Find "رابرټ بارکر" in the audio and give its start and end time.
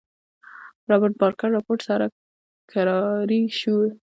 0.89-1.49